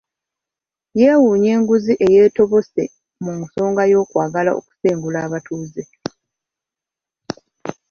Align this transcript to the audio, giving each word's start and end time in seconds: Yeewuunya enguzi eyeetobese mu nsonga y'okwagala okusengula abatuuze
Yeewuunya 0.99 1.49
enguzi 1.57 1.93
eyeetobese 2.05 2.83
mu 3.23 3.31
nsonga 3.43 3.83
y'okwagala 3.91 4.51
okusengula 4.59 5.17
abatuuze 5.25 5.83